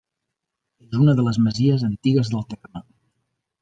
És 0.85 0.95
una 1.03 1.15
de 1.21 1.27
les 1.29 1.39
masies 1.49 1.87
antigues 1.91 2.35
del 2.35 2.47
terme. 2.57 2.87